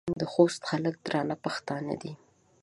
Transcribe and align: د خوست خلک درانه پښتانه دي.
د 0.19 0.21
خوست 0.31 0.61
خلک 0.69 0.95
درانه 1.05 1.35
پښتانه 1.45 1.93
دي. 2.01 2.13